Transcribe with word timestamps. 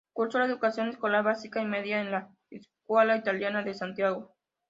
Cursó 0.13 0.39
la 0.39 0.45
educación 0.45 0.87
escolar, 0.89 1.23
básica 1.23 1.61
y 1.61 1.65
media, 1.67 2.01
en 2.01 2.09
la 2.09 2.31
Scuola 2.59 3.17
Italiana 3.17 3.61
de 3.61 3.75
Santiago. 3.75 4.33